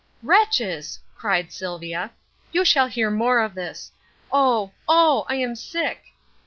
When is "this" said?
3.53-3.91